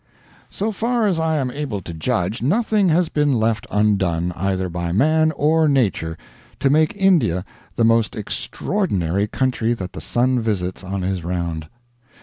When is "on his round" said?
10.83-11.67